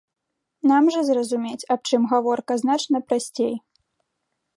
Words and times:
Нам 0.69 0.85
жа 0.95 1.01
зразумець, 1.09 1.67
аб 1.75 1.81
чым 1.91 2.01
гаворка, 2.13 2.53
значна 2.63 2.97
прасцей. 3.09 3.55